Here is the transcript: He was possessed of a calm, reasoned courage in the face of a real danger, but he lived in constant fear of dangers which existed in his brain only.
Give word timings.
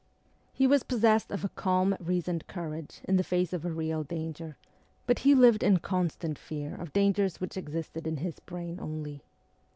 He 0.51 0.65
was 0.65 0.81
possessed 0.81 1.29
of 1.31 1.43
a 1.45 1.49
calm, 1.49 1.95
reasoned 1.99 2.47
courage 2.47 3.01
in 3.03 3.17
the 3.17 3.23
face 3.23 3.53
of 3.53 3.63
a 3.63 3.71
real 3.71 4.03
danger, 4.03 4.57
but 5.05 5.19
he 5.19 5.35
lived 5.35 5.61
in 5.61 5.77
constant 5.77 6.39
fear 6.39 6.73
of 6.73 6.91
dangers 6.91 7.39
which 7.39 7.55
existed 7.55 8.07
in 8.07 8.17
his 8.17 8.39
brain 8.39 8.79
only. 8.79 9.21